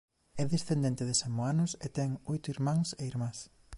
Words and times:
É 0.41 0.43
descendente 0.53 1.03
de 1.09 1.15
samoanos 1.21 1.71
e 1.85 1.87
ten 1.97 2.09
oito 2.33 2.47
irmáns 2.55 2.87
e 3.01 3.03
irmás. 3.11 3.37